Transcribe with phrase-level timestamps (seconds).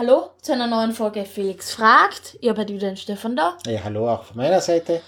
[0.00, 2.38] Hallo zu einer neuen Folge Felix fragt.
[2.40, 3.58] Ihr habt wieder den Stefan da.
[3.66, 5.02] Ja, hallo auch von meiner Seite.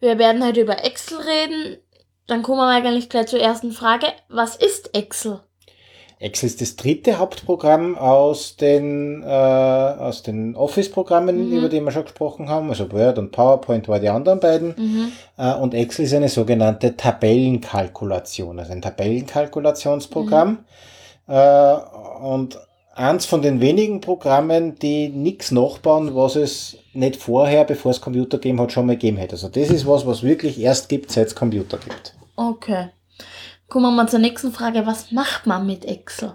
[0.00, 1.78] Wir werden heute über Excel reden.
[2.26, 4.08] Dann kommen wir eigentlich gleich zur ersten Frage.
[4.28, 5.40] Was ist Excel?
[6.18, 11.56] Excel ist das dritte Hauptprogramm aus den, äh, aus den Office-Programmen, Mhm.
[11.56, 12.68] über die wir schon gesprochen haben.
[12.68, 14.74] Also Word und PowerPoint waren die anderen beiden.
[14.76, 15.12] Mhm.
[15.38, 20.66] Äh, und Excel ist eine sogenannte Tabellenkalkulation, also ein Tabellenkalkulationsprogramm.
[21.28, 21.74] Äh,
[22.20, 22.58] und
[22.98, 28.38] eins von den wenigen Programmen, die nichts nachbauen, was es nicht vorher, bevor es Computer
[28.38, 29.32] gegeben hat, schon mal gegeben hätte.
[29.32, 32.14] Also das ist was, was wirklich erst gibt, seit es Computer gibt.
[32.36, 32.88] Okay.
[33.68, 34.86] Kommen wir mal zur nächsten Frage.
[34.86, 36.34] Was macht man mit Excel?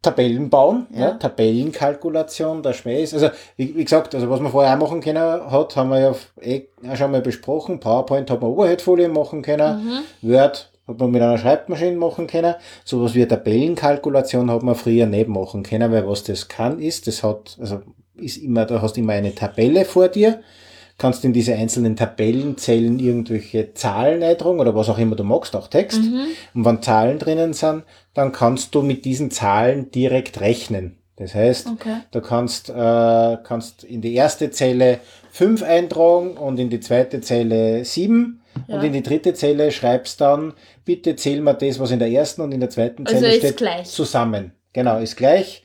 [0.00, 1.00] Tabellen bauen, ja.
[1.00, 1.10] Ja.
[1.14, 3.14] Tabellenkalkulation, der Schmäh ist.
[3.14, 5.18] Also, wie, wie gesagt, also was man vorher auch machen können
[5.50, 7.80] hat, haben wir ja eh schon mal besprochen.
[7.80, 10.04] PowerPoint hat man Overhead-Folien machen können.
[10.22, 10.30] Mhm.
[10.30, 12.54] Word hat man mit einer Schreibmaschine machen können.
[12.84, 17.06] Sowas wie eine Tabellenkalkulation hat man früher nicht machen können, weil was das kann ist,
[17.06, 17.80] das hat, also
[18.16, 20.40] ist immer, da hast immer eine Tabelle vor dir,
[20.96, 25.68] kannst in diese einzelnen Tabellenzellen irgendwelche Zahlen eintragen oder was auch immer du magst, auch
[25.68, 26.02] Text.
[26.02, 26.26] Mhm.
[26.54, 30.96] Und wenn Zahlen drinnen sind, dann kannst du mit diesen Zahlen direkt rechnen.
[31.16, 31.96] Das heißt, Okay.
[32.12, 34.98] du kannst, äh, kannst in die erste Zelle
[35.30, 38.76] 5 eintragen und in die zweite Zelle 7 Ja.
[38.76, 42.42] und in die dritte Zelle schreibst dann, bitte zähl mal das, was in der ersten
[42.42, 43.86] und in der zweiten Also Zelle ist steht, gleich.
[43.86, 44.52] zusammen.
[44.72, 45.62] Genau, ist gleich.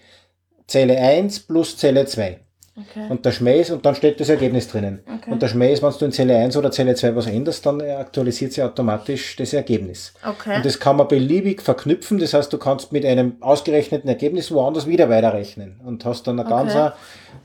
[0.67, 2.39] Zelle 1 plus Zelle 2.
[2.75, 3.05] Okay.
[3.08, 5.02] Und der Schmäh ist, und dann steht das Ergebnis drinnen.
[5.05, 5.30] Okay.
[5.30, 7.80] Und der Schmäh ist, wenn du in Zelle 1 oder Zelle 2 was änderst, dann
[7.81, 10.13] aktualisiert sie automatisch das Ergebnis.
[10.28, 10.55] Okay.
[10.55, 12.17] Und das kann man beliebig verknüpfen.
[12.17, 16.50] Das heißt, du kannst mit einem ausgerechneten Ergebnis woanders wieder weiterrechnen und hast dann eine
[16.52, 16.66] Okay.
[16.73, 16.94] ganz,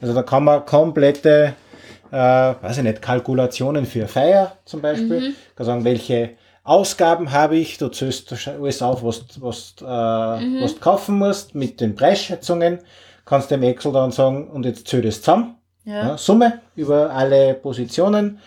[0.01, 1.55] also da kann man komplette,
[2.11, 2.17] äh,
[2.63, 5.21] weiß ich nicht, Kalkulationen für Feier zum Beispiel.
[5.21, 5.35] Mhm.
[5.57, 6.31] Kann sagen, welche
[6.65, 9.85] Ausgaben habe ich, du zählst alles auf, was, was, äh,
[10.45, 10.63] Mhm.
[10.63, 12.81] was du kaufen musst mit den Preisschätzungen.
[13.25, 15.57] Kannst dem Excel dann sagen, und jetzt zähl das zusammen.
[15.85, 16.09] ja.
[16.09, 18.39] Ja, Summe über alle Positionen.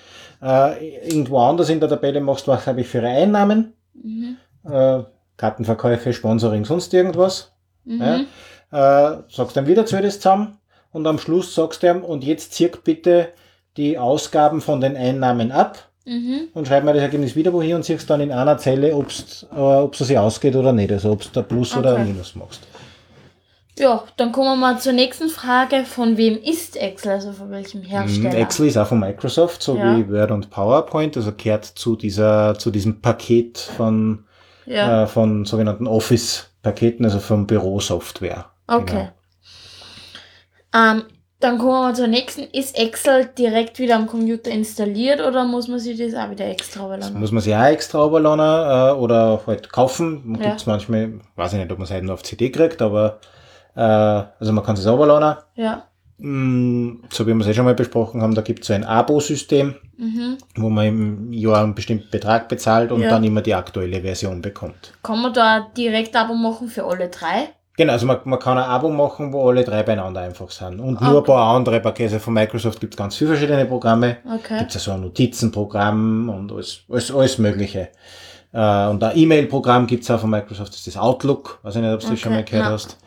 [0.41, 4.37] Äh, irgendwo anders in der Tabelle machst du, was habe ich für Einnahmen Mhm.
[4.69, 4.99] äh,
[5.37, 7.51] Kartenverkäufe, Sponsoring, sonst irgendwas.
[7.83, 8.25] Mhm.
[8.71, 10.57] Ja, äh, sagst dann wieder zu das zusammen
[10.91, 13.29] und am Schluss sagst du ihm, und jetzt zirk bitte
[13.77, 16.47] die Ausgaben von den Einnahmen ab Mhm.
[16.55, 19.09] und schreib mir das Ergebnis wieder wohin und siehst dann in einer Zelle, äh, ob
[19.93, 22.01] es sich ausgeht oder nicht, also ob du Plus oder Okay.
[22.01, 22.61] ein Minus machst.
[23.77, 25.85] Ja, dann kommen wir mal zur nächsten Frage.
[25.85, 27.11] Von wem ist Excel?
[27.13, 28.31] Also von welchem Hersteller?
[28.33, 29.95] Mm, Excel ist auch von Microsoft, so Ja.
[29.97, 34.25] wie Word und PowerPoint, also gehört zu dieser, zu diesem Paket von,
[34.65, 35.03] Ja.
[35.03, 38.45] äh, von sogenannten Office-Paketen, also von Bürosoftware.
[38.67, 39.09] Okay.
[40.73, 41.03] Ähm,
[41.41, 42.43] dann kommen wir zur nächsten.
[42.53, 46.79] Ist Excel direkt wieder am Computer installiert oder muss man sich das auch wieder extra
[46.81, 47.19] Das überladen?
[47.19, 50.37] muss man sich auch extra runterladen äh, oder halt kaufen.
[50.39, 50.49] Ja.
[50.49, 53.19] Gibt's manchmal, weiß ich nicht, ob man es halt nur auf CD kriegt, aber
[53.75, 55.41] äh, also man kann es runterladen.
[55.55, 55.83] Ja.
[56.17, 58.83] Mm, So wie wir es eh schon mal besprochen haben, da gibt es so ein
[58.83, 60.37] Abo-System, Mhm.
[60.55, 63.09] wo man im Jahr einen bestimmten Betrag bezahlt und Ja.
[63.09, 64.93] dann immer die aktuelle Version bekommt.
[65.03, 67.49] Kann man da direkt Abo machen für alle drei?
[67.77, 70.79] Genau, also man, man kann ein Abo machen, wo alle drei beieinander einfach sind.
[70.79, 71.27] Und nur ein Okay.
[71.31, 72.13] paar andere Pakete.
[72.15, 74.17] Also von Microsoft gibt es ganz viele verschiedene Programme.
[74.25, 74.59] Okay.
[74.59, 77.89] Gibt es ja so ein Notizenprogramm und alles, alles, alles Mögliche.
[78.53, 81.59] Äh, und ein E-Mail-Programm gibt es auch von Microsoft, das ist das Outlook.
[81.63, 82.97] Weiß ich nicht, ob du das Okay, schon mal gehört hast.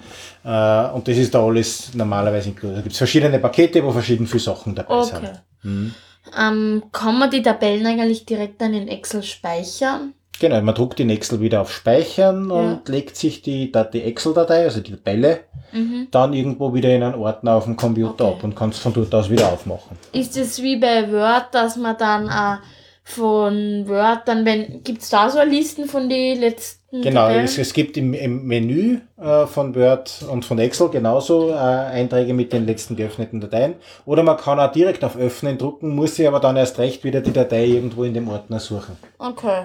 [0.45, 2.79] Äh, und das ist da alles normalerweise inkludiert.
[2.79, 5.09] Da gibt es verschiedene Pakete, wo verschieden viele Sachen dabei Okay.
[5.17, 5.43] sind.
[5.63, 5.95] Mhm.
[6.41, 10.15] Ähm, kann man die Tabellen eigentlich direkt dann in Excel speichern?
[10.41, 12.55] Genau, man druckt den Excel wieder auf Speichern Ja.
[12.57, 15.41] und legt sich die, die Excel-Datei, also die Tabelle,
[15.73, 16.09] Mhm.
[16.11, 18.35] dann irgendwo wieder in einen Ordner auf dem Computer Okay.
[18.39, 19.97] ab und kannst von dort aus wieder aufmachen.
[20.13, 22.59] Ist es wie bei Word, dass man dann äh,
[23.03, 27.97] von Word dann, wenn, gibt's da so Listen von den letzten Genau, es, es gibt
[27.97, 32.95] im, im Menü äh, von Word und von Excel genauso äh, Einträge mit den letzten
[32.95, 33.75] geöffneten Dateien.
[34.07, 37.21] Oder man kann auch direkt auf Öffnen drucken, muss sich aber dann erst recht wieder
[37.21, 38.97] die Datei irgendwo in dem Ordner suchen.
[39.19, 39.65] Okay.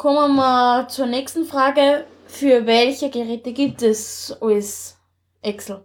[0.00, 2.04] Kommen wir zur nächsten Frage.
[2.24, 4.96] Für welche Geräte gibt es alles
[5.42, 5.82] Excel?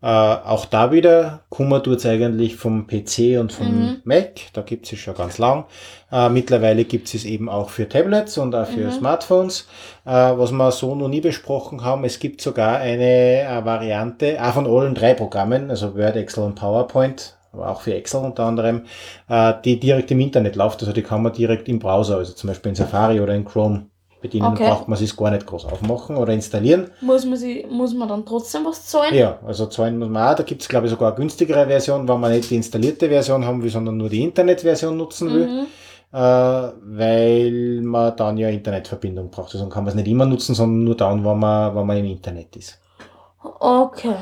[0.00, 4.02] Äh, auch da wieder, Kummer tut's eigentlich vom PC und vom Mhm.
[4.04, 5.64] Mac, da gibt's es schon ganz lang.
[6.12, 8.92] Äh, mittlerweile gibt's es eben auch für Tablets und auch für Mhm.
[8.92, 9.66] Smartphones.
[10.06, 14.52] Äh, was wir so noch nie besprochen haben, es gibt sogar eine äh, Variante, auch
[14.54, 18.82] von allen drei Programmen, also Word, Excel und PowerPoint, auch für Excel unter anderem,
[19.28, 22.48] äh, die direkt im Internet läuft, also die kann man direkt im Browser, also zum
[22.48, 23.86] Beispiel in Safari oder in Chrome
[24.20, 24.68] bedienen, Okay.
[24.68, 26.90] braucht man es gar nicht groß aufmachen oder installieren.
[27.00, 29.14] Muss man, sie, muss man dann trotzdem was zahlen?
[29.14, 30.34] Ja, also zahlen muss man auch.
[30.34, 33.62] Da gibt's glaube ich, sogar eine günstigere Version, wenn man nicht die installierte Version haben
[33.62, 35.66] will, sondern nur die Internetversion nutzen will, Mhm.
[36.12, 39.54] äh, weil man dann ja Internetverbindung braucht.
[39.54, 42.06] Also kann man es nicht immer nutzen, sondern nur dann, wenn man, wenn man im
[42.06, 42.80] Internet ist.
[43.60, 44.16] Okay.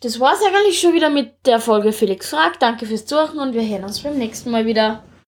[0.00, 2.62] Das war's eigentlich schon wieder mit der Folge Felix fragt.
[2.62, 5.02] Danke fürs Zuhören und wir hören uns beim nächsten Mal wieder.